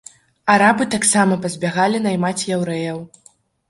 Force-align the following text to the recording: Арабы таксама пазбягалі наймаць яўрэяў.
Арабы 0.53 0.87
таксама 0.95 1.39
пазбягалі 1.45 2.05
наймаць 2.09 2.37
яўрэяў. 2.59 3.09